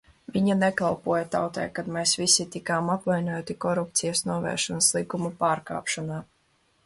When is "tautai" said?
1.33-1.65